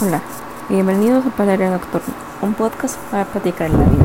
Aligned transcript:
Hola, 0.00 0.22
bienvenidos 0.68 1.26
a 1.26 1.30
Palaria 1.30 1.70
Nocturna, 1.70 2.14
un 2.40 2.54
podcast 2.54 2.96
para 3.10 3.24
platicar 3.24 3.68
la 3.68 3.78
vida. 3.82 4.04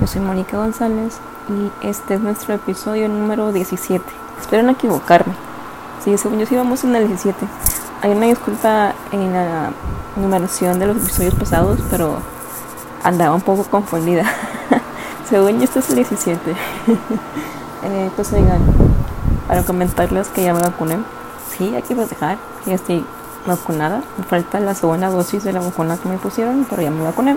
Yo 0.00 0.06
soy 0.06 0.20
Mónica 0.20 0.58
González 0.58 1.18
y 1.48 1.72
este 1.84 2.14
es 2.14 2.20
nuestro 2.20 2.54
episodio 2.54 3.08
número 3.08 3.50
17. 3.50 4.04
Espero 4.40 4.62
no 4.62 4.70
equivocarme. 4.70 5.34
Sí, 6.04 6.16
según 6.18 6.38
yo 6.38 6.46
sí 6.46 6.54
vamos 6.54 6.84
en 6.84 6.94
el 6.94 7.08
17. 7.08 7.36
Hay 8.02 8.12
una 8.12 8.26
disculpa 8.26 8.94
en 9.10 9.32
la 9.32 9.72
numeración 10.14 10.78
de 10.78 10.86
los 10.86 10.98
episodios 10.98 11.34
pasados, 11.34 11.80
pero 11.90 12.18
andaba 13.02 13.34
un 13.34 13.42
poco 13.42 13.64
confundida. 13.64 14.22
según 15.28 15.58
yo 15.58 15.64
este 15.64 15.80
es 15.80 15.90
el 15.90 15.96
17. 15.96 16.38
eh, 17.82 18.10
pues 18.14 18.32
oigan, 18.32 18.60
para 19.48 19.64
comentarles 19.64 20.28
que 20.28 20.44
ya 20.44 20.54
me 20.54 20.60
vacuné. 20.60 20.98
Sí, 21.50 21.74
hay 21.74 21.82
que 21.82 21.96
dejar. 21.96 22.38
Ya 22.66 22.74
estoy 22.76 23.04
vacunada. 23.46 24.02
Me 24.18 24.24
falta 24.24 24.60
la 24.60 24.74
segunda 24.74 25.10
dosis 25.10 25.44
de 25.44 25.52
la 25.52 25.60
vacuna 25.60 25.96
que 25.96 26.08
me 26.08 26.18
pusieron, 26.18 26.66
pero 26.68 26.82
ya 26.82 26.90
me 26.90 27.02
vacuné. 27.02 27.36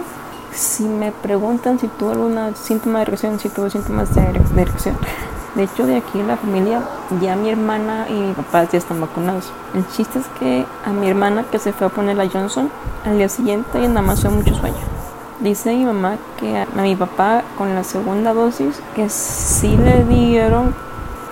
Si 0.53 0.83
me 0.83 1.11
preguntan 1.11 1.79
si 1.79 1.87
tuve 1.87 2.13
algún 2.13 2.37
síntoma 2.55 2.99
de 2.99 3.05
reacción, 3.05 3.39
si 3.39 3.49
tuve 3.49 3.69
síntomas 3.69 4.13
de, 4.15 4.21
de 4.33 4.65
reacción. 4.65 4.97
De 5.55 5.63
hecho, 5.63 5.87
de 5.87 5.97
aquí 5.97 6.19
en 6.19 6.27
la 6.27 6.37
familia, 6.37 6.81
ya 7.19 7.35
mi 7.35 7.49
hermana 7.49 8.05
y 8.09 8.13
mi 8.13 8.33
papá 8.33 8.63
ya 8.65 8.77
están 8.77 9.01
vacunados. 9.01 9.51
El 9.73 9.87
chiste 9.87 10.19
es 10.19 10.25
que 10.39 10.65
a 10.85 10.91
mi 10.91 11.09
hermana 11.09 11.45
que 11.49 11.57
se 11.57 11.73
fue 11.73 11.87
a 11.87 11.89
poner 11.89 12.15
la 12.15 12.29
Johnson, 12.29 12.69
al 13.05 13.17
día 13.17 13.27
siguiente 13.27 13.79
nada 13.87 14.01
más 14.01 14.21
fue 14.21 14.29
mucho 14.29 14.53
sueño. 14.53 14.77
Dice 15.39 15.75
mi 15.75 15.85
mamá 15.85 16.17
que 16.39 16.57
a 16.57 16.81
mi 16.81 16.95
papá 16.95 17.43
con 17.57 17.73
la 17.73 17.83
segunda 17.83 18.33
dosis, 18.33 18.81
que 18.95 19.09
sí 19.09 19.77
le 19.77 20.03
dieron, 20.03 20.75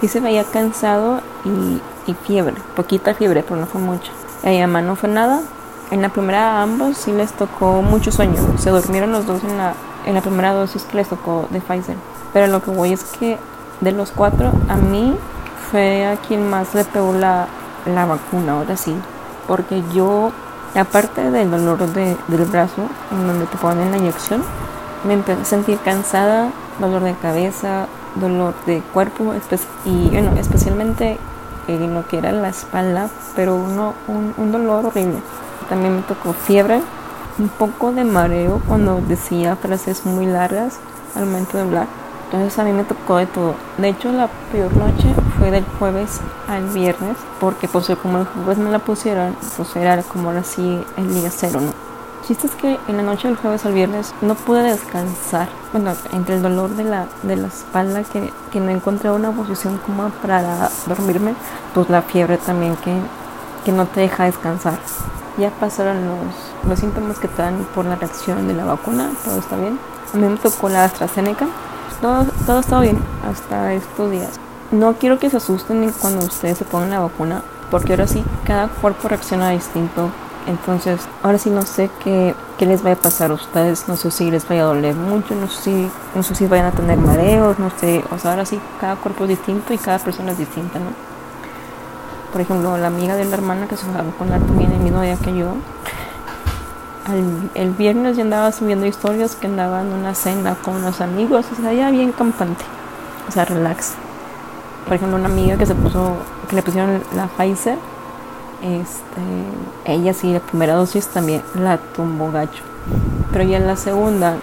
sí 0.01 0.07
se 0.07 0.19
veía 0.19 0.43
cansado 0.43 1.21
y, 1.43 1.81
y 2.09 2.13
fiebre, 2.13 2.55
poquita 2.75 3.13
fiebre, 3.13 3.43
pero 3.43 3.59
no 3.59 3.67
fue 3.67 3.81
mucha. 3.81 4.11
A 4.43 4.49
mi 4.49 4.59
mamá 4.61 4.81
no 4.81 4.95
fue 4.95 5.09
nada. 5.09 5.41
En 5.91 6.01
la 6.01 6.09
primera 6.09 6.59
a 6.59 6.63
ambos 6.63 6.97
sí 6.97 7.11
les 7.11 7.31
tocó 7.33 7.81
mucho 7.81 8.11
sueño. 8.11 8.35
Se 8.57 8.69
durmieron 8.69 9.11
los 9.11 9.25
dos 9.25 9.43
en 9.43 9.57
la, 9.57 9.73
en 10.05 10.15
la 10.15 10.21
primera 10.21 10.53
dosis 10.53 10.83
que 10.83 10.97
les 10.97 11.09
tocó 11.09 11.47
de 11.51 11.61
Pfizer. 11.61 11.95
Pero 12.33 12.47
lo 12.47 12.61
que 12.61 12.71
voy 12.71 12.93
es 12.93 13.03
que 13.03 13.37
de 13.81 13.91
los 13.91 14.11
cuatro, 14.11 14.51
a 14.67 14.75
mí 14.75 15.15
fue 15.71 16.07
a 16.07 16.17
quien 16.17 16.49
más 16.49 16.73
le 16.73 16.85
pegó 16.85 17.13
la, 17.13 17.47
la 17.85 18.05
vacuna, 18.05 18.53
ahora 18.53 18.77
sí. 18.77 18.95
Porque 19.47 19.83
yo, 19.93 20.31
aparte 20.75 21.29
del 21.29 21.51
dolor 21.51 21.77
de, 21.93 22.17
del 22.27 22.45
brazo, 22.45 22.83
en 23.11 23.27
donde 23.27 23.45
te 23.45 23.57
ponen 23.57 23.91
la 23.91 23.97
inyección, 23.97 24.43
me 25.05 25.13
empecé 25.13 25.41
a 25.41 25.45
sentir 25.45 25.77
cansada, 25.79 26.49
dolor 26.79 27.03
de 27.03 27.13
cabeza, 27.13 27.87
dolor 28.15 28.53
de 28.65 28.81
cuerpo, 28.93 29.33
y 29.85 30.09
bueno, 30.09 30.31
especialmente 30.37 31.19
en 31.67 31.93
lo 31.93 32.07
que 32.07 32.17
era 32.17 32.31
la 32.31 32.49
espalda, 32.49 33.09
pero 33.35 33.55
uno, 33.55 33.93
un, 34.07 34.33
un, 34.37 34.51
dolor 34.51 34.85
horrible. 34.85 35.19
También 35.69 35.95
me 35.95 36.01
tocó 36.03 36.33
fiebre, 36.33 36.81
un 37.37 37.49
poco 37.49 37.91
de 37.91 38.03
mareo 38.03 38.61
cuando 38.67 39.01
decía 39.01 39.55
frases 39.55 40.05
muy 40.05 40.25
largas 40.25 40.77
al 41.15 41.25
momento 41.25 41.57
de 41.57 41.63
hablar. 41.63 41.87
Entonces 42.25 42.57
a 42.57 42.63
mí 42.63 42.71
me 42.71 42.83
tocó 42.83 43.17
de 43.17 43.27
todo. 43.27 43.55
De 43.77 43.89
hecho, 43.89 44.11
la 44.11 44.27
peor 44.51 44.75
noche 44.75 45.13
fue 45.37 45.51
del 45.51 45.65
jueves 45.79 46.19
al 46.47 46.65
viernes, 46.69 47.17
porque 47.39 47.67
pues 47.67 47.87
como 48.01 48.19
el 48.19 48.25
jueves 48.25 48.57
me 48.57 48.71
la 48.71 48.79
pusieron, 48.79 49.35
pues 49.55 49.75
era 49.75 50.01
como 50.03 50.29
ahora 50.29 50.43
sí 50.43 50.83
el 50.97 51.13
día 51.13 51.29
cero, 51.29 51.61
¿no? 51.61 51.84
Chiste 52.25 52.47
es 52.47 52.55
que 52.55 52.79
en 52.87 52.97
la 52.97 53.03
noche 53.03 53.27
del 53.27 53.37
jueves 53.37 53.65
al 53.65 53.73
viernes 53.73 54.13
no 54.21 54.35
pude 54.35 54.63
descansar. 54.63 55.47
Bueno, 55.71 55.93
entre 56.11 56.35
el 56.35 56.41
dolor 56.41 56.71
de 56.71 56.83
la, 56.83 57.07
de 57.23 57.35
la 57.35 57.47
espalda 57.47 58.03
que, 58.03 58.31
que 58.51 58.59
no 58.59 58.69
encontré 58.69 59.11
una 59.11 59.31
posición 59.31 59.79
como 59.85 60.09
para 60.09 60.69
dormirme, 60.87 61.35
pues 61.73 61.89
la 61.89 62.01
fiebre 62.01 62.37
también 62.37 62.75
que, 62.77 62.95
que 63.63 63.71
no 63.71 63.85
te 63.85 64.01
deja 64.01 64.25
descansar. 64.25 64.79
Ya 65.37 65.51
pasaron 65.51 65.97
los, 66.07 66.67
los 66.67 66.79
síntomas 66.79 67.19
que 67.19 67.27
te 67.27 67.41
dan 67.41 67.65
por 67.75 67.85
la 67.85 67.95
reacción 67.95 68.47
de 68.47 68.53
la 68.53 68.65
vacuna, 68.65 69.11
todo 69.23 69.37
está 69.37 69.55
bien. 69.57 69.77
A 70.13 70.17
mí 70.17 70.27
me 70.27 70.37
tocó 70.37 70.69
la 70.69 70.85
AstraZeneca, 70.85 71.45
todo, 72.01 72.25
todo 72.45 72.59
está 72.59 72.79
bien 72.79 72.97
hasta 73.29 73.73
estos 73.73 74.09
días. 74.09 74.39
No 74.71 74.93
quiero 74.93 75.19
que 75.19 75.29
se 75.29 75.37
asusten 75.37 75.91
cuando 76.01 76.25
ustedes 76.25 76.57
se 76.57 76.65
pongan 76.65 76.89
la 76.89 76.99
vacuna, 77.01 77.43
porque 77.69 77.93
ahora 77.93 78.07
sí, 78.07 78.23
cada 78.45 78.67
cuerpo 78.67 79.09
reacciona 79.09 79.49
distinto 79.49 80.09
entonces, 80.47 81.01
ahora 81.23 81.39
sí 81.39 81.49
no 81.49 81.63
sé 81.63 81.89
qué, 82.03 82.35
qué, 82.57 82.67
les 82.67 82.83
vaya 82.83 82.95
a 82.95 82.99
pasar 82.99 83.31
a 83.31 83.33
ustedes, 83.33 83.87
no 83.87 83.95
sé 83.95 84.11
si 84.11 84.29
les 84.29 84.47
vaya 84.47 84.61
a 84.61 84.65
doler 84.65 84.95
mucho, 84.95 85.33
no 85.33 85.47
sé 85.47 85.61
si, 85.61 85.89
no 86.13 86.21
sé 86.21 86.35
si 86.35 86.45
vayan 86.45 86.67
a 86.67 86.71
tener 86.71 86.97
mareos, 86.97 87.57
no 87.57 87.71
sé, 87.71 88.03
o 88.11 88.19
sea, 88.19 88.31
ahora 88.31 88.45
sí 88.45 88.59
cada 88.79 88.95
cuerpo 88.95 89.23
es 89.23 89.31
distinto 89.31 89.73
y 89.73 89.77
cada 89.79 89.97
persona 89.97 90.33
es 90.33 90.37
distinta, 90.37 90.77
¿no? 90.77 90.91
Por 92.31 92.41
ejemplo, 92.41 92.77
la 92.77 92.87
amiga 92.87 93.15
de 93.15 93.25
la 93.25 93.35
hermana 93.35 93.67
que 93.67 93.75
se 93.75 93.85
fue 93.85 93.99
a 93.99 94.03
vacunar 94.03 94.39
también 94.41 94.71
el 94.71 94.79
mismo 94.79 95.01
día 95.01 95.15
que 95.17 95.35
yo, 95.35 95.55
al, 97.05 97.49
el 97.55 97.71
viernes 97.71 98.17
ya 98.17 98.23
andaba 98.23 98.51
subiendo 98.51 98.85
historias 98.85 99.35
que 99.35 99.47
andaba 99.47 99.81
en 99.81 99.93
una 99.93 100.13
cena 100.13 100.55
con 100.55 100.75
unos 100.75 101.01
amigos, 101.01 101.47
o 101.51 101.55
sea, 101.55 101.73
ya 101.73 101.89
bien 101.89 102.11
campante, 102.11 102.65
o 103.27 103.31
sea, 103.31 103.45
relax. 103.45 103.93
Por 104.85 104.93
ejemplo, 104.93 105.17
una 105.17 105.27
amiga 105.27 105.57
que 105.57 105.65
se 105.65 105.73
puso, 105.73 106.17
que 106.47 106.55
le 106.55 106.61
pusieron 106.61 107.01
la 107.15 107.25
Pfizer, 107.25 107.79
este, 108.61 109.91
ella 109.91 110.13
sí, 110.13 110.33
la 110.33 110.39
primera 110.39 110.75
dosis 110.75 111.07
también 111.07 111.41
la 111.55 111.77
tumbó 111.77 112.31
gacho. 112.31 112.63
Pero 113.31 113.43
ya 113.43 113.57
en 113.57 113.67
la 113.67 113.75
segunda, 113.75 114.35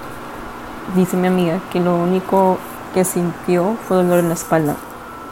dice 0.96 1.16
mi 1.16 1.28
amiga 1.28 1.60
que 1.72 1.80
lo 1.80 1.96
único 1.96 2.58
que 2.94 3.04
sintió 3.04 3.76
fue 3.86 3.98
dolor 3.98 4.18
en 4.18 4.28
la 4.28 4.34
espalda. 4.34 4.76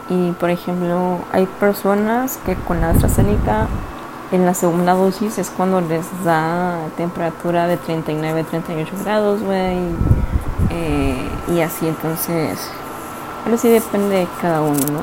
Y 0.08 0.32
por 0.32 0.50
ejemplo, 0.50 1.18
hay 1.32 1.46
personas 1.46 2.38
que 2.44 2.54
con 2.54 2.80
la 2.80 2.90
AstraZeneca 2.90 3.68
en 4.32 4.46
la 4.46 4.54
segunda 4.54 4.94
dosis 4.94 5.38
es 5.38 5.50
cuando 5.50 5.80
les 5.80 6.06
da 6.24 6.76
temperatura 6.96 7.66
de 7.66 7.76
39, 7.76 8.44
38 8.44 8.92
grados, 9.04 9.42
güey. 9.42 9.78
Eh, 10.70 11.28
y 11.48 11.60
así, 11.60 11.88
entonces, 11.88 12.58
pero 13.44 13.56
sí 13.56 13.68
depende 13.68 14.16
de 14.16 14.28
cada 14.40 14.62
uno, 14.62 14.78
¿no? 14.92 15.00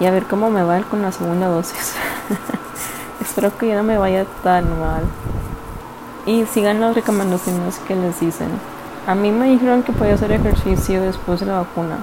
Y 0.00 0.06
a 0.06 0.10
ver 0.10 0.24
cómo 0.24 0.50
me 0.50 0.62
va 0.62 0.80
con 0.82 1.02
la 1.02 1.12
segunda 1.12 1.46
dosis. 1.48 1.94
Espero 3.28 3.56
que 3.58 3.68
ya 3.68 3.76
no 3.76 3.82
me 3.82 3.98
vaya 3.98 4.24
tan 4.42 4.80
mal. 4.80 5.02
Y 6.24 6.46
sigan 6.46 6.80
las 6.80 6.94
recomendaciones 6.94 7.78
que 7.86 7.94
les 7.94 8.18
dicen. 8.20 8.48
A 9.06 9.14
mí 9.14 9.30
me 9.30 9.50
dijeron 9.50 9.82
que 9.82 9.92
podía 9.92 10.14
hacer 10.14 10.32
ejercicio 10.32 11.02
después 11.02 11.40
de 11.40 11.46
la 11.46 11.58
vacuna, 11.58 11.98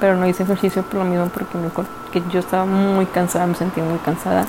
pero 0.00 0.16
no 0.16 0.26
hice 0.26 0.44
ejercicio 0.44 0.82
por 0.82 1.00
lo 1.00 1.04
mismo 1.04 1.26
porque 1.26 1.58
me, 1.58 1.68
que 2.10 2.22
yo 2.32 2.40
estaba 2.40 2.64
muy 2.64 3.04
cansada, 3.04 3.46
me 3.46 3.54
sentía 3.54 3.84
muy 3.84 3.98
cansada. 3.98 4.46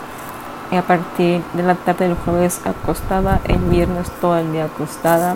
Y 0.72 0.78
a 0.78 0.82
partir 0.82 1.44
de 1.54 1.64
la 1.64 1.76
tarde 1.76 2.08
del 2.08 2.16
jueves 2.16 2.62
acostada, 2.66 3.42
el 3.44 3.60
viernes 3.60 4.10
todo 4.22 4.38
el 4.38 4.54
día 4.54 4.66
acostada, 4.66 5.36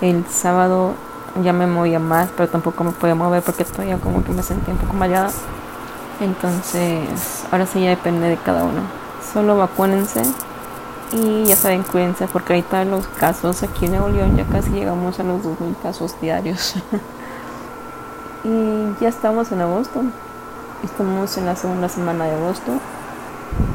el 0.00 0.24
sábado 0.26 0.94
ya 1.42 1.52
me 1.52 1.66
movía 1.66 1.98
más, 1.98 2.30
pero 2.36 2.48
tampoco 2.48 2.84
me 2.84 2.92
podía 2.92 3.16
mover 3.16 3.42
porque 3.42 3.64
todavía 3.64 3.98
como 3.98 4.22
que 4.22 4.30
me 4.30 4.44
sentía 4.44 4.74
un 4.74 4.80
poco 4.80 4.94
mareada. 4.94 5.30
Entonces, 6.20 7.44
ahora 7.50 7.66
sí 7.66 7.82
ya 7.82 7.90
depende 7.90 8.28
de 8.28 8.36
cada 8.36 8.62
uno 8.62 8.99
solo 9.32 9.56
vacúnense 9.56 10.22
y 11.12 11.44
ya 11.44 11.56
saben, 11.56 11.82
cuídense 11.82 12.28
porque 12.28 12.52
ahorita 12.52 12.84
los 12.84 13.06
casos 13.06 13.62
aquí 13.62 13.86
en 13.86 13.92
Nuevo 13.92 14.08
León 14.08 14.36
ya 14.36 14.44
casi 14.46 14.70
llegamos 14.70 15.18
a 15.18 15.24
los 15.24 15.42
2.000 15.42 15.76
casos 15.82 16.20
diarios. 16.20 16.76
y 18.44 18.94
ya 19.00 19.08
estamos 19.08 19.50
en 19.50 19.60
agosto, 19.60 20.02
estamos 20.84 21.36
en 21.36 21.46
la 21.46 21.56
segunda 21.56 21.88
semana 21.88 22.26
de 22.26 22.36
agosto, 22.36 22.72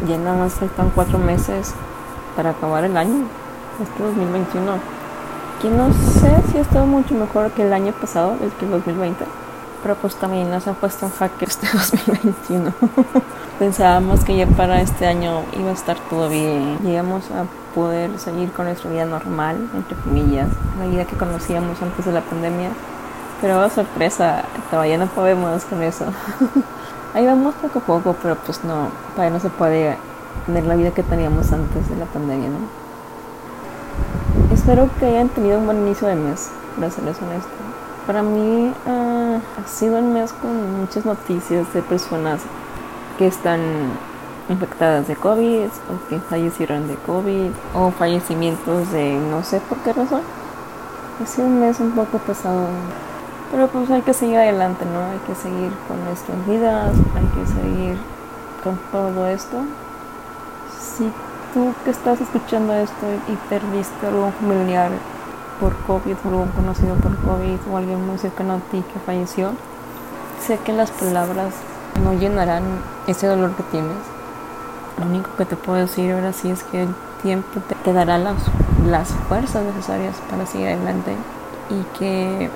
ya 0.08 0.18
nada 0.18 0.38
más 0.38 0.54
faltan 0.54 0.92
cuatro 0.96 1.20
meses 1.20 1.74
para 2.38 2.52
acabar 2.52 2.86
el 2.86 2.96
año, 2.96 3.26
este 3.82 4.04
2021. 4.04 4.74
Que 5.62 5.70
no 5.70 5.92
sé 5.92 6.52
si 6.52 6.58
ha 6.58 6.62
estado 6.62 6.86
mucho 6.86 7.16
mejor 7.16 7.52
que 7.52 7.64
el 7.64 7.74
año 7.74 7.92
pasado, 7.94 8.36
el 8.42 8.52
que 8.52 8.66
el 8.66 8.72
2020 8.72 9.26
pero 9.86 9.94
pues 9.98 10.16
también 10.16 10.50
nos 10.50 10.68
ha 10.68 10.74
puesto 10.74 11.06
en 11.06 11.12
jaque 11.12 11.46
este 11.48 11.68
2021. 11.72 12.74
Pensábamos 13.60 14.24
que 14.24 14.36
ya 14.36 14.48
para 14.48 14.82
este 14.82 15.06
año 15.06 15.44
iba 15.54 15.70
a 15.70 15.74
estar 15.74 15.96
todo 16.10 16.28
bien, 16.28 16.80
llegamos 16.80 17.26
a 17.30 17.46
poder 17.76 18.18
seguir 18.18 18.52
con 18.52 18.66
nuestra 18.66 18.90
vida 18.90 19.06
normal, 19.06 19.70
entre 19.76 19.96
comillas, 19.98 20.50
la 20.80 20.88
vida 20.88 21.06
que 21.06 21.16
conocíamos 21.16 21.80
antes 21.84 22.04
de 22.04 22.14
la 22.14 22.22
pandemia, 22.22 22.70
pero 23.42 23.64
oh, 23.64 23.70
sorpresa, 23.70 24.46
todavía 24.72 24.98
no 24.98 25.06
podemos 25.06 25.64
con 25.66 25.84
eso. 25.84 26.06
Ahí 27.14 27.28
vamos 27.28 27.54
poco 27.62 27.78
a 27.78 27.82
poco, 27.84 28.16
pero 28.24 28.38
pues 28.38 28.64
no, 28.64 28.88
todavía 29.14 29.36
no 29.36 29.40
se 29.40 29.50
puede 29.50 29.98
tener 30.48 30.66
la 30.66 30.76
vida 30.76 30.90
que 30.96 31.04
teníamos 31.04 31.52
antes 31.52 31.88
de 31.88 31.96
la 31.96 32.06
pandemia, 32.06 32.50
¿no? 32.50 32.58
Espero 34.52 34.90
que 35.00 35.06
hayan 35.06 35.30
tenido 35.30 35.60
un 35.60 35.66
buen 35.66 35.78
inicio 35.78 36.08
de 36.08 36.16
mes, 36.16 36.50
para 36.76 36.90
serles 36.90 37.18
honesto. 37.22 37.52
Para 38.08 38.24
mí 38.24 38.74
uh, 38.88 39.05
ha 39.36 39.68
sido 39.68 40.00
un 40.00 40.14
mes 40.14 40.34
con 40.34 40.80
muchas 40.80 41.06
noticias 41.06 41.72
de 41.74 41.82
personas 41.82 42.42
que 43.18 43.28
están 43.28 43.60
infectadas 44.50 45.08
de 45.08 45.16
COVID 45.16 45.66
o 45.66 46.10
que 46.10 46.20
fallecieron 46.20 46.88
de 46.88 46.96
COVID 46.96 47.52
o 47.74 47.92
fallecimientos 47.92 48.92
de 48.92 49.14
no 49.14 49.44
sé 49.44 49.60
por 49.62 49.78
qué 49.80 49.94
razón. 49.94 50.22
Ha 51.22 51.26
sido 51.26 51.48
un 51.48 51.60
mes 51.60 51.80
un 51.80 51.92
poco 51.92 52.18
pesado. 52.20 52.68
Pero 53.52 53.68
pues 53.68 53.90
hay 53.90 54.02
que 54.02 54.14
seguir 54.14 54.38
adelante, 54.38 54.86
¿no? 54.86 55.00
Hay 55.00 55.20
que 55.28 55.36
seguir 55.36 55.72
con 55.88 56.04
nuestras 56.04 56.46
vidas, 56.48 56.92
hay 57.16 57.26
que 57.28 57.48
seguir 57.52 57.98
con 58.64 58.78
todo 58.92 59.28
esto. 59.28 59.58
Si 60.80 61.12
tú 61.54 61.74
que 61.84 61.92
estás 61.92 62.20
escuchando 62.20 62.74
esto 62.74 63.06
y 63.28 63.36
perdiste 63.50 64.08
familiar 64.40 64.92
por 65.60 65.76
COVID 65.86 66.16
o 66.26 66.30
algún 66.30 66.50
conocido 66.50 66.96
por 66.96 67.16
COVID 67.18 67.60
o 67.72 67.78
alguien 67.78 68.06
muy 68.06 68.18
cercano 68.18 68.54
a 68.54 68.72
ti 68.72 68.84
que 68.94 69.00
falleció, 69.00 69.52
sé 70.46 70.58
que 70.60 70.74
las 70.74 70.92
palabras 70.92 71.54
no 72.04 72.14
llenarán 72.14 72.64
ese 73.08 73.28
dolor 73.28 73.52
que 73.52 73.64
tienes. 73.64 73.98
Lo 75.00 75.06
único 75.08 75.30
que 75.38 75.46
te 75.46 75.56
puedo 75.56 75.80
decir 75.80 76.14
ahora 76.14 76.34
sí 76.34 76.50
es 76.50 76.64
que 76.64 76.84
el 76.84 76.96
tiempo 77.22 77.60
te, 77.84 77.94
dará 77.94 78.18
las, 78.18 78.36
las 78.88 79.10
fuerzas 79.28 79.64
necesarias 79.64 80.16
para 80.30 80.46
seguir 80.46 80.68
adelante 80.68 81.16
y 81.70 81.98
que 81.98 82.50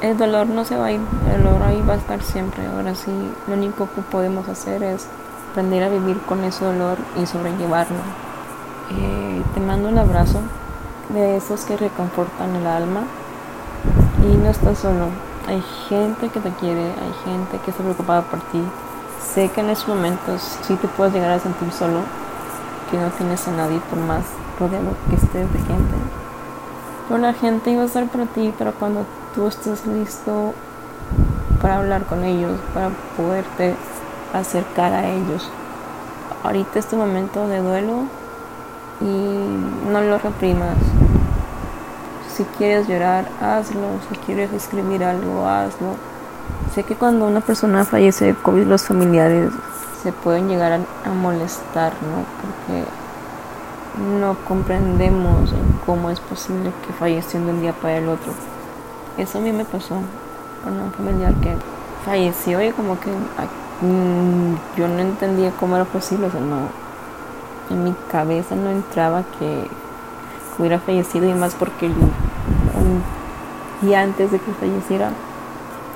el 0.00 0.16
dolor 0.16 0.46
no 0.46 0.64
se 0.64 0.76
va 0.76 0.86
a 0.86 0.92
ir, 0.92 1.00
el 1.34 1.42
dolor 1.42 1.62
ahí 1.62 1.82
va 1.82 1.94
a 1.94 1.96
estar 1.96 2.22
siempre. 2.22 2.66
Ahora 2.66 2.94
sí, 2.94 3.12
lo 3.46 3.54
único 3.54 3.88
que 3.94 4.02
podemos 4.02 4.48
hacer 4.48 4.82
es 4.82 5.06
aprender 5.50 5.84
a 5.84 5.88
vivir 5.88 6.18
con 6.20 6.44
ese 6.44 6.64
dolor 6.64 6.98
y 7.20 7.26
sobrellevarlo. 7.26 7.98
Eh, 8.90 9.42
te 9.54 9.60
mando 9.60 9.88
un 9.88 9.98
abrazo 9.98 10.40
de 11.08 11.36
esos 11.36 11.64
que 11.64 11.76
reconfortan 11.76 12.56
el 12.56 12.66
alma 12.66 13.02
y 14.22 14.36
no 14.36 14.50
estás 14.50 14.78
solo. 14.78 15.08
Hay 15.48 15.62
gente 15.88 16.28
que 16.28 16.40
te 16.40 16.50
quiere, 16.50 16.82
hay 16.82 17.14
gente 17.24 17.58
que 17.64 17.70
está 17.70 17.82
preocupada 17.82 18.22
por 18.22 18.40
ti. 18.40 18.62
Sé 19.34 19.48
que 19.50 19.60
en 19.60 19.70
esos 19.70 19.88
momentos 19.88 20.58
sí 20.62 20.74
te 20.74 20.88
puedes 20.88 21.14
llegar 21.14 21.30
a 21.30 21.38
sentir 21.38 21.70
solo, 21.72 22.00
que 22.90 22.98
no 22.98 23.08
tienes 23.10 23.46
a 23.46 23.52
nadie 23.52 23.80
por 23.90 23.98
más 24.00 24.24
rodeado 24.58 24.94
que 25.08 25.16
estés 25.16 25.52
de 25.52 25.58
gente. 25.58 25.94
Pero 27.08 27.20
la 27.20 27.32
gente 27.32 27.70
iba 27.70 27.82
a 27.82 27.86
estar 27.86 28.06
para 28.08 28.26
ti, 28.26 28.52
pero 28.58 28.72
cuando 28.72 29.04
tú 29.34 29.46
estés 29.46 29.86
listo 29.86 30.54
para 31.62 31.78
hablar 31.78 32.04
con 32.06 32.24
ellos, 32.24 32.58
para 32.74 32.90
poderte 33.16 33.74
acercar 34.32 34.92
a 34.92 35.08
ellos. 35.08 35.48
Ahorita 36.42 36.78
este 36.78 36.96
momento 36.96 37.46
de 37.46 37.60
duelo 37.60 38.04
y 39.00 39.35
no 39.86 40.00
lo 40.00 40.18
reprimas. 40.18 40.76
Si 42.34 42.44
quieres 42.58 42.86
llorar, 42.88 43.28
hazlo. 43.40 44.00
Si 44.10 44.16
quieres 44.26 44.52
escribir 44.52 45.04
algo, 45.04 45.46
hazlo. 45.46 45.94
Sé 46.74 46.82
que 46.82 46.94
cuando 46.94 47.26
una 47.26 47.40
persona 47.40 47.84
fallece 47.84 48.26
de 48.26 48.34
COVID, 48.34 48.64
los 48.64 48.82
familiares 48.82 49.52
se 50.02 50.12
pueden 50.12 50.48
llegar 50.48 50.72
a, 50.72 51.10
molestar, 51.10 51.92
¿no? 52.02 52.24
Porque 52.42 52.84
no 54.20 54.36
comprendemos 54.46 55.52
cómo 55.86 56.10
es 56.10 56.20
posible 56.20 56.70
que 56.86 56.92
falleció 56.92 57.40
de 57.40 57.50
un 57.50 57.60
día 57.60 57.72
para 57.72 57.96
el 57.96 58.08
otro. 58.08 58.32
Eso 59.16 59.38
a 59.38 59.40
mí 59.40 59.52
me 59.52 59.64
pasó 59.64 59.96
con 60.62 60.78
un 60.78 60.92
familiar 60.92 61.34
que 61.36 61.56
falleció 62.04 62.62
y 62.62 62.70
como 62.72 63.00
que 63.00 63.10
mm, 63.10 64.76
yo 64.76 64.88
no 64.88 64.98
entendía 64.98 65.50
cómo 65.58 65.76
era 65.76 65.86
posible, 65.86 66.26
o 66.26 66.30
sea, 66.30 66.40
no, 66.40 66.85
en 67.70 67.84
mi 67.84 67.94
cabeza 68.10 68.54
no 68.54 68.70
entraba 68.70 69.24
que 69.38 69.68
hubiera 70.58 70.78
fallecido 70.78 71.28
y 71.28 71.34
más 71.34 71.54
porque 71.54 71.86
un 71.86 73.02
día 73.82 74.02
antes 74.02 74.32
de 74.32 74.38
que 74.38 74.52
falleciera 74.52 75.10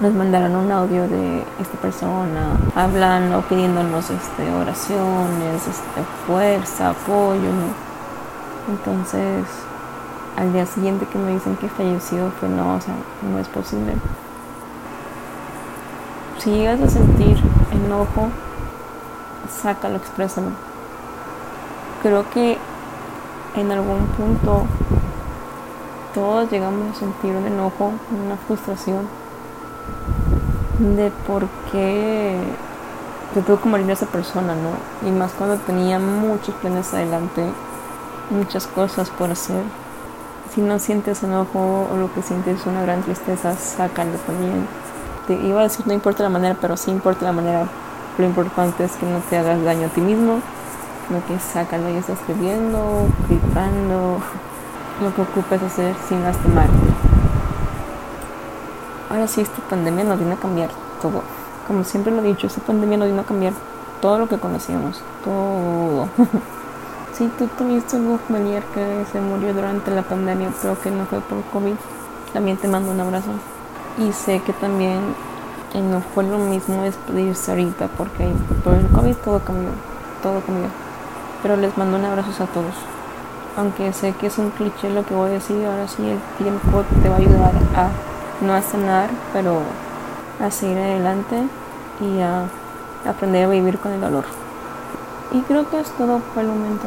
nos 0.00 0.14
mandaron 0.14 0.56
un 0.56 0.72
audio 0.72 1.06
de 1.08 1.44
esta 1.60 1.78
persona 1.78 2.56
hablando, 2.74 3.42
pidiéndonos 3.42 4.08
este, 4.08 4.50
oraciones, 4.54 5.66
este, 5.68 6.02
fuerza, 6.26 6.90
apoyo. 6.90 7.50
Entonces, 8.68 9.44
al 10.38 10.52
día 10.54 10.64
siguiente 10.64 11.06
que 11.06 11.18
me 11.18 11.32
dicen 11.32 11.56
que 11.56 11.68
falleció, 11.68 12.30
fue 12.40 12.48
no, 12.48 12.76
o 12.76 12.80
sea, 12.80 12.94
no 13.30 13.38
es 13.38 13.48
posible. 13.48 13.94
Si 16.38 16.50
llegas 16.50 16.80
a 16.80 16.88
sentir 16.88 17.36
enojo, 17.70 18.28
sácalo, 19.50 19.96
exprésalo. 19.96 20.69
Creo 22.02 22.28
que 22.30 22.56
en 23.56 23.70
algún 23.72 24.06
punto 24.06 24.64
todos 26.14 26.50
llegamos 26.50 26.96
a 26.96 27.00
sentir 27.00 27.34
un 27.34 27.46
enojo, 27.46 27.92
una 28.24 28.36
frustración 28.46 29.06
de 30.78 31.12
por 31.26 31.46
qué 31.70 32.38
te 33.34 33.42
tuvo 33.42 33.60
que 33.60 33.68
morir 33.68 33.90
esa 33.90 34.06
persona, 34.06 34.54
¿no? 34.54 35.08
Y 35.08 35.12
más 35.12 35.32
cuando 35.32 35.56
tenía 35.58 35.98
muchos 35.98 36.54
planes 36.56 36.92
adelante, 36.94 37.44
muchas 38.30 38.66
cosas 38.66 39.10
por 39.10 39.30
hacer. 39.30 39.62
Si 40.54 40.62
no 40.62 40.78
sientes 40.78 41.22
enojo 41.22 41.86
o 41.92 41.96
lo 41.96 42.12
que 42.12 42.22
sientes 42.22 42.60
es 42.60 42.66
una 42.66 42.82
gran 42.82 43.02
tristeza, 43.02 43.54
sácalo 43.56 44.12
también. 44.26 44.66
Te 45.26 45.34
iba 45.34 45.60
a 45.60 45.64
decir 45.64 45.86
no 45.86 45.92
importa 45.92 46.22
la 46.22 46.30
manera, 46.30 46.56
pero 46.60 46.76
sí 46.76 46.90
importa 46.90 47.26
la 47.26 47.32
manera. 47.32 47.66
Lo 48.18 48.24
importante 48.24 48.84
es 48.84 48.92
que 48.92 49.06
no 49.06 49.18
te 49.30 49.36
hagas 49.36 49.62
daño 49.62 49.86
a 49.86 49.90
ti 49.90 50.00
mismo, 50.00 50.40
lo 51.10 51.24
que 51.26 51.38
sácalo 51.38 51.90
y 51.90 51.96
estás 51.96 52.18
escribiendo, 52.18 53.06
gritando, 53.28 54.20
lo 55.02 55.14
que 55.14 55.22
ocupes 55.22 55.62
hacer 55.62 55.94
sin 56.08 56.22
lastimarte. 56.22 56.72
Ahora 59.10 59.26
sí, 59.26 59.40
esta 59.40 59.60
pandemia 59.68 60.04
nos 60.04 60.18
vino 60.18 60.34
a 60.34 60.36
cambiar 60.36 60.70
todo. 61.02 61.22
Como 61.66 61.84
siempre 61.84 62.12
lo 62.12 62.20
he 62.20 62.28
dicho, 62.28 62.46
esta 62.46 62.60
pandemia 62.60 62.98
nos 62.98 63.08
vino 63.08 63.20
a 63.20 63.24
cambiar 63.24 63.52
todo 64.00 64.18
lo 64.18 64.28
que 64.28 64.38
conocíamos, 64.38 65.02
todo. 65.24 66.08
si 67.12 67.26
tú 67.28 67.48
tuviste 67.58 67.96
un 67.96 68.18
familiar 68.20 68.62
que 68.74 69.04
se 69.10 69.20
murió 69.20 69.52
durante 69.52 69.90
la 69.90 70.02
pandemia, 70.02 70.52
pero 70.62 70.80
que 70.80 70.90
no 70.90 71.06
fue 71.06 71.20
por 71.20 71.42
COVID, 71.52 71.74
también 72.32 72.56
te 72.56 72.68
mando 72.68 72.92
un 72.92 73.00
abrazo. 73.00 73.30
Y 73.98 74.12
sé 74.12 74.40
que 74.40 74.52
también 74.52 75.00
no 75.74 76.00
fue 76.00 76.24
lo 76.24 76.38
mismo 76.38 76.82
despedirse 76.82 77.50
ahorita, 77.50 77.88
porque 77.96 78.28
por 78.62 78.74
el 78.74 78.86
COVID 78.88 79.14
todo 79.16 79.40
cambió, 79.40 79.70
todo 80.22 80.40
cambió. 80.40 80.89
Pero 81.42 81.56
les 81.56 81.76
mando 81.76 81.96
un 81.96 82.04
abrazo 82.04 82.44
a 82.44 82.46
todos. 82.46 82.74
Aunque 83.56 83.92
sé 83.92 84.12
que 84.12 84.28
es 84.28 84.38
un 84.38 84.50
cliché 84.50 84.90
lo 84.90 85.04
que 85.04 85.14
voy 85.14 85.30
a 85.30 85.34
decir, 85.34 85.64
ahora 85.66 85.88
sí 85.88 86.08
el 86.08 86.18
tiempo 86.38 86.82
te 87.02 87.08
va 87.08 87.16
a 87.16 87.18
ayudar 87.18 87.52
a 87.74 87.88
no 88.44 88.54
a 88.54 88.62
sanar, 88.62 89.10
pero 89.32 89.60
a 90.40 90.50
seguir 90.50 90.78
adelante 90.78 91.42
y 92.00 92.20
a 92.20 92.44
aprender 93.08 93.44
a 93.44 93.48
vivir 93.48 93.78
con 93.78 93.92
el 93.92 94.00
dolor. 94.00 94.24
Y 95.32 95.40
creo 95.42 95.68
que 95.68 95.80
es 95.80 95.90
todo 95.90 96.18
por 96.34 96.42
el 96.42 96.48
momento. 96.48 96.86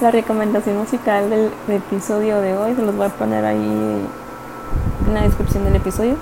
La 0.00 0.10
recomendación 0.10 0.78
musical 0.78 1.30
del, 1.30 1.52
episodio 1.68 2.40
de 2.40 2.56
hoy 2.56 2.74
se 2.74 2.82
los 2.82 2.96
voy 2.96 3.06
a 3.06 3.10
poner 3.10 3.44
ahí 3.44 4.06
en 5.06 5.14
la 5.14 5.22
descripción 5.22 5.64
del 5.64 5.76
episodio. 5.76 6.16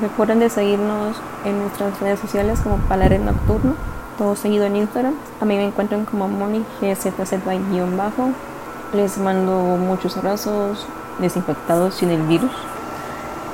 Recuerden 0.00 0.38
de 0.38 0.48
seguirnos 0.48 1.16
en 1.44 1.60
nuestras 1.60 2.00
redes 2.00 2.20
sociales 2.20 2.60
como 2.60 2.76
Palare 2.76 3.18
Nocturno, 3.18 3.74
todo 4.20 4.36
seguido 4.36 4.66
en 4.66 4.76
Instagram. 4.76 5.14
A 5.40 5.46
mí 5.46 5.56
me 5.56 5.64
encuentran 5.64 6.04
como 6.04 6.28
MoniGZZ-bajo. 6.28 8.32
Les 8.92 9.16
mando 9.16 9.78
muchos 9.78 10.14
abrazos 10.18 10.86
desinfectados 11.20 11.94
sin 11.94 12.10
el 12.10 12.20
virus. 12.24 12.50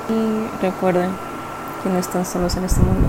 Y 0.08 0.60
recuerden 0.60 1.10
que 1.84 1.88
no 1.88 2.00
están 2.00 2.26
solos 2.26 2.56
en 2.56 2.64
este 2.64 2.80
mundo. 2.80 3.06